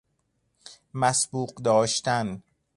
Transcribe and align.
مسبوق 0.93 1.61
داشتن 1.61 2.43